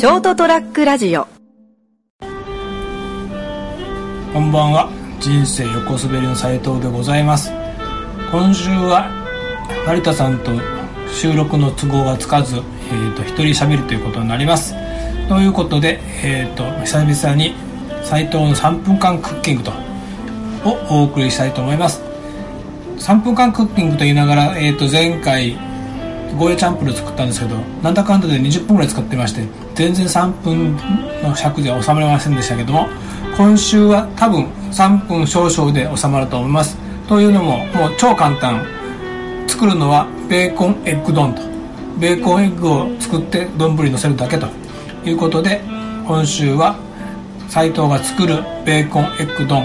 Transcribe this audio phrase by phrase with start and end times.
[0.00, 1.26] ショートトラックラジオ。
[4.32, 4.88] こんばんは。
[5.20, 7.52] 人生横滑りの斉藤でございます。
[8.32, 9.10] 今週は
[9.86, 10.52] 成田さんと
[11.12, 14.74] 収録の都合がつかず、えーと、一人喋るということになります。
[15.28, 17.52] ということで、えーと、久々に
[18.02, 19.72] 斉藤の3分間クッキングと
[20.64, 22.00] をお送りしたいと思います。
[22.96, 25.58] 3分間クッキングと言いながら、えー、と前回
[26.38, 29.42] ゴーヤチャンプル作ったんですけどなんだかんだで20分ぐらい使ってまして
[29.74, 30.76] 全然3分
[31.22, 32.88] の尺では収まりませんでしたけども
[33.36, 36.76] 今週は多分3分少々で収まると思います。
[37.08, 38.64] というのももう超簡単。
[39.48, 41.42] 作るのはベーコンエッグ丼と。
[41.98, 44.46] ベーコンエッグを作って丼にのせるだけと。
[45.04, 45.62] いうことで
[46.06, 46.76] 今週は
[47.48, 49.64] 斉藤が作るベーコンエッグ丼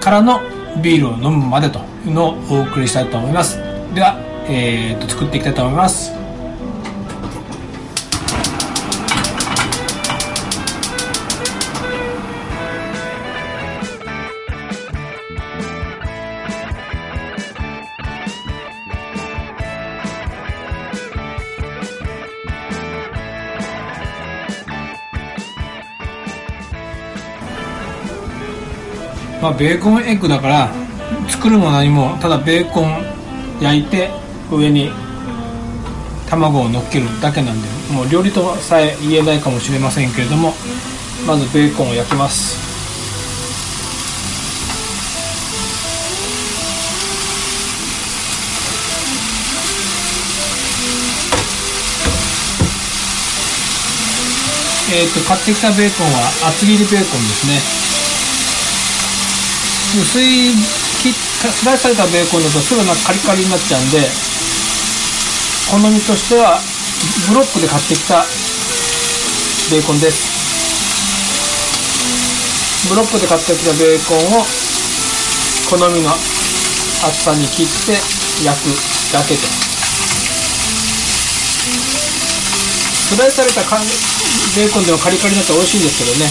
[0.00, 0.40] からの
[0.82, 3.58] ビールを飲むまでというのをお送りしたいと思います。
[3.94, 6.20] ではえーと、作っていきたいと思います。
[29.40, 30.70] まあ、ベーコンエッグだから
[31.28, 33.02] 作るも何もただベーコン
[33.62, 34.19] 焼いて
[34.56, 34.90] 上に
[36.28, 40.54] 卵を乗っけるだけなんでもう料理とさえ言えないかもしれませんけれども
[41.26, 42.70] まずベーコンを焼きます。
[54.92, 57.62] えーと、買ってきたベーコンは厚切りベーコンですね。
[60.02, 60.50] 薄い
[61.02, 63.98] 切スライスされたベーコンだとすぐなカリカリになっちゃうんで
[65.70, 66.58] 好みとしては
[67.30, 68.26] ブロックで買ってきた
[69.70, 70.26] ベーコンです。
[72.90, 74.42] ブロックで買ってきたベーコンを
[75.70, 78.02] 好みの厚さに切って
[78.42, 78.74] 焼く
[79.14, 79.46] だけと。
[83.06, 83.62] スライスされた
[84.58, 86.26] ベーコンでもカリカリになって美味しいんですけどね。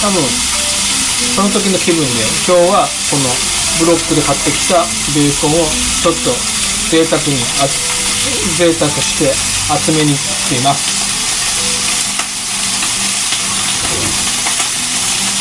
[0.00, 0.24] 多分
[1.36, 2.08] その時の気分で
[2.48, 3.28] 今日はこの
[3.84, 5.68] ブロックで買ってきたベーコンを
[6.00, 6.32] ちょっと
[6.88, 7.36] 贅沢に
[8.56, 9.30] 贅沢して
[9.72, 11.04] 厚めに切っています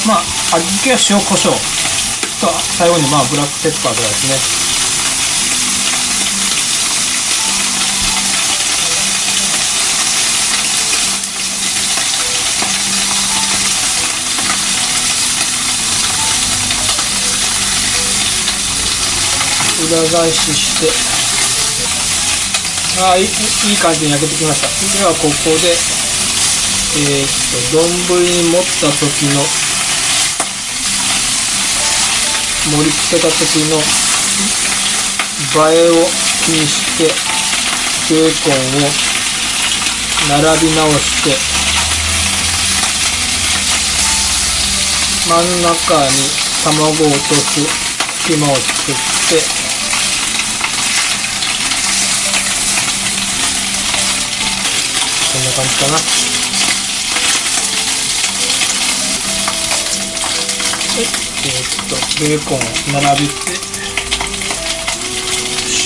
[0.07, 0.23] まあ
[0.57, 1.53] 味付けは塩コショウ
[2.41, 4.63] と最後にまあブラックペッパーぐらいですね
[19.83, 21.12] 裏返しして
[23.01, 23.27] あいいい
[23.73, 24.67] い感じに焼けてきました。
[24.97, 25.73] ではここで
[26.95, 27.27] えー、っ
[27.73, 27.89] と丼
[28.21, 29.41] に盛った時の
[32.69, 36.05] 盛り付けた時の映えを
[36.45, 37.09] 気にして
[38.13, 38.53] ベーコン
[38.85, 38.93] を
[40.29, 41.33] 並び直して
[45.27, 46.13] 真ん中に
[46.63, 47.59] 卵を落とす
[48.23, 49.72] 隙間を作って
[55.33, 55.97] こんな感じかな。
[60.95, 61.09] え、っ
[61.89, 62.61] とベーコンを
[63.01, 63.33] 並べて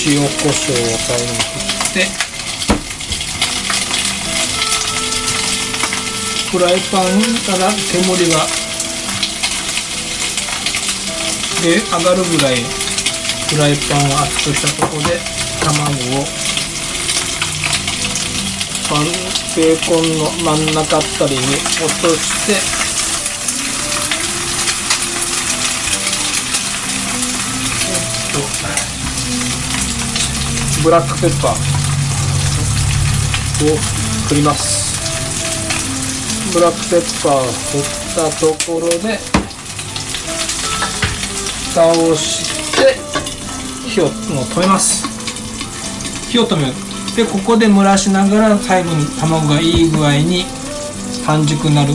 [0.06, 1.56] 塩コショウを最後に振
[1.88, 2.04] って
[6.50, 7.02] フライパン
[7.46, 8.46] から煙が
[11.62, 12.54] で上がるぐらい
[13.48, 15.18] フライパンを熱くしたところで
[15.64, 16.48] 卵を
[19.58, 21.50] ベーコンの真ん中あたりに落
[22.00, 22.52] として
[30.84, 31.52] ブラックペッパー
[33.64, 33.76] を
[34.28, 34.94] 振ります。
[36.54, 37.82] ブラックペッパーを振っ
[38.14, 39.18] たところで
[41.72, 42.94] 蓋をして
[43.88, 45.04] 火をもう止めます。
[46.30, 46.87] 火を止める
[47.18, 50.44] でここで蒸らしながら最後に卵がいい具合に
[51.26, 51.92] 半熟になる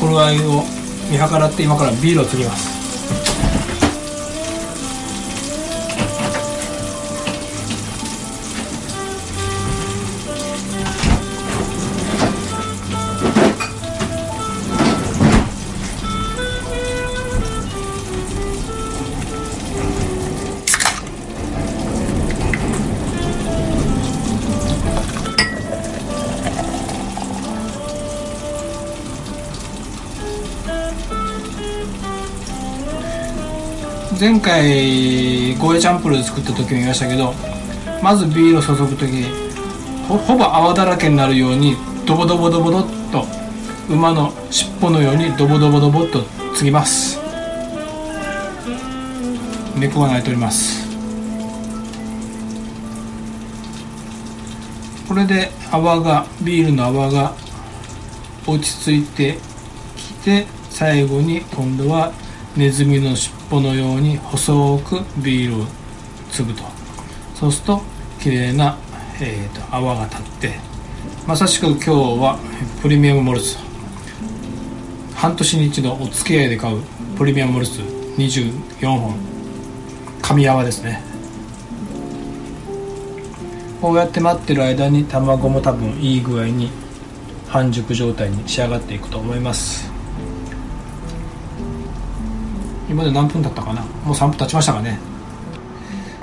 [0.00, 0.64] 頃合いを
[1.08, 3.53] 見計らって今からビールを作ります。
[34.18, 37.34] 前回ゴーヤチャンプルー作った時も言いましたけど
[38.02, 39.24] まずビールを注ぐ時
[40.08, 41.76] ほほぼ泡だらけになるように
[42.06, 43.26] ドボドボドボドッと
[43.88, 46.22] 馬の尻尾のようにドボドボドボッと
[46.54, 47.18] 継ぎます。
[49.76, 50.84] 猫が鳴いております。
[55.08, 57.34] これで泡がビールの泡が
[58.46, 59.38] 落ち着いて
[59.96, 62.12] きて最後に今度は
[62.56, 65.66] ネズミの尻尾のように細くビールを
[66.30, 66.62] 継ぐと。
[67.34, 67.82] そうすると
[68.20, 68.76] 綺麗な、
[69.20, 70.58] えーと、泡が立って。
[71.26, 72.38] まさしく今日は
[72.82, 73.56] プレミアムモルツ。
[75.14, 76.82] 半年に一度お付き合いで買う
[77.16, 77.80] プレミアムモルツ。
[78.16, 79.14] 24本。
[80.22, 81.02] 神泡ですね。
[83.80, 86.70] こうやって待ってる間に卵も多分いい具合に
[87.48, 89.93] 半熟状態に仕上がっていくと思います。
[92.94, 93.82] 今で何分経ったかな？
[93.82, 95.00] もう3分経ちましたかね？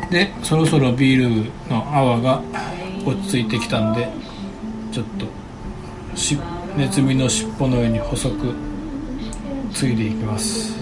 [0.09, 2.41] でそろそろビールの泡が
[3.05, 4.07] 落ち着いてきたんで
[4.93, 5.25] ちょっと
[6.17, 6.39] し
[6.77, 8.53] ネズミの尻尾のように細く
[9.73, 10.79] ついでいきます。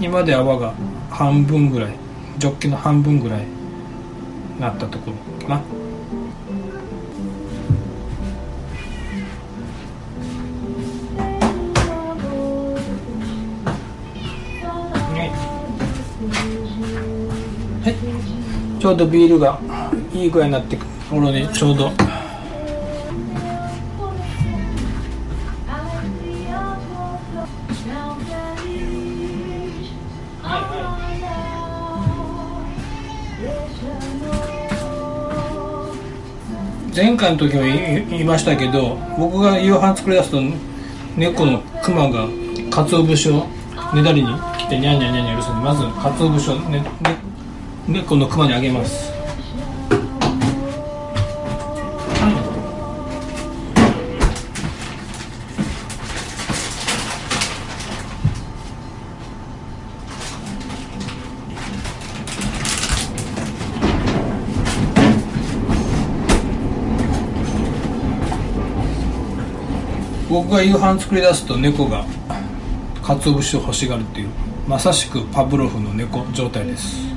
[0.00, 0.72] 今で泡が
[1.10, 1.92] 半分ぐらい
[2.38, 3.44] ジョッキの半分ぐらい
[4.60, 5.10] なったとこ
[5.40, 5.77] ろかな。
[18.78, 19.58] ちょうどビールが
[20.14, 21.90] いい具合になってくる頃にちょうど。
[36.94, 40.40] 前回の時も言いましたけど僕が夕飯作り出すと
[41.16, 42.26] 猫のクマが
[42.72, 43.46] 鰹節を
[43.94, 44.28] ねだりに
[44.58, 47.28] 来てニャンニャンニャンニャンうるさいまず鰹節をねね
[47.88, 49.10] 猫のクマにあげます。
[70.28, 72.04] 僕が夕飯作り出すと猫が
[73.02, 74.28] 鰹節を欲しがるっていう
[74.68, 77.07] まさしくパブロフの猫状態です。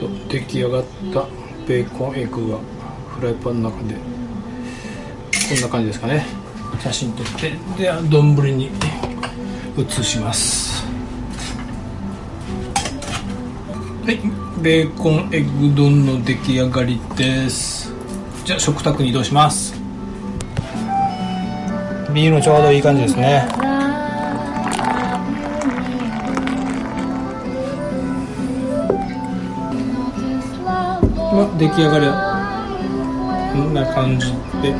[0.00, 1.26] と出来上がった
[1.68, 2.58] ベーコンエッグが
[3.16, 6.26] フライパンの中でこんな感じですかね。
[6.80, 8.70] 写真撮ってで丼に
[9.76, 10.86] 移します。
[14.04, 14.18] はい
[14.62, 17.92] ベーコンエッグ丼の出来上がりです。
[18.44, 19.74] じゃあ食卓に移動します。
[22.12, 23.46] ビールもちょうどいい感じですね
[31.32, 32.14] まあ出来上がりは
[33.52, 34.72] こんな感じで。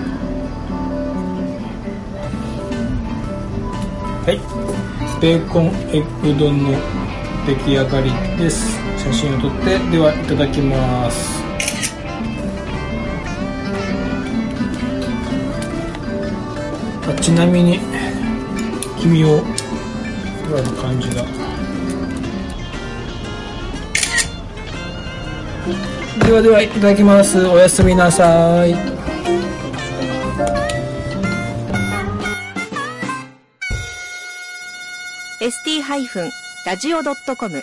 [4.27, 4.41] はい。
[5.21, 6.71] ベーコンエッグ丼の
[7.47, 8.79] 出来上がりです。
[8.99, 9.79] 写真を撮って。
[9.91, 11.41] ではいただきます。
[17.21, 17.79] ちなみに
[18.99, 19.43] 黄身を
[20.49, 21.50] 加える感じが。
[26.27, 27.45] ではではいただきます。
[27.47, 28.75] おやすみなさい。
[36.67, 37.63] ラジオドットコム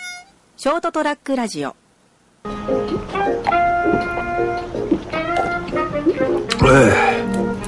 [0.58, 1.76] ショートトラックラジオ。
[6.64, 7.07] ええ